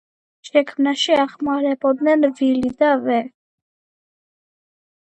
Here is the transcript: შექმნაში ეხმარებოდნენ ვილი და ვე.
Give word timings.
შექმნაში 0.47 1.17
ეხმარებოდნენ 1.25 2.27
ვილი 2.41 2.73
და 2.83 2.91
ვე. 3.07 3.21